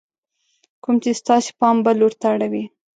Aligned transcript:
کوم 0.83 0.95
چې 1.03 1.11
ستاسې 1.21 1.51
پام 1.59 1.75
بل 1.85 1.95
لور 1.99 2.13
ته 2.21 2.25
اړوي: 2.33 2.63